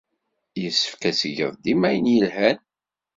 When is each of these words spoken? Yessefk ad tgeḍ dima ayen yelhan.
Yessefk 0.61 1.01
ad 1.09 1.15
tgeḍ 1.17 1.53
dima 1.63 1.85
ayen 1.89 2.11
yelhan. 2.13 2.57